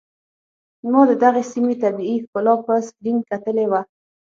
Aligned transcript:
ما 0.91 1.01
د 1.09 1.11
دغې 1.23 1.43
سيمې 1.51 1.75
طبيعي 1.83 2.17
ښکلا 2.23 2.53
په 2.65 2.73
سکرين 2.87 3.17
کتلې 3.29 3.65
وه. 3.71 3.81